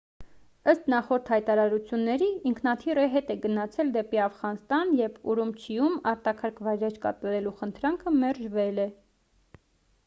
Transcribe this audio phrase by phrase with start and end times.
[0.71, 8.17] ըստ նախորդ հայտարարությունների ինքնաթիռը հետ է գնացել դեպի աֆղանստան երբ ուրումչիում արտակարգ վայրէջք կատարելու խնդրանքը
[8.25, 8.91] մերժվել է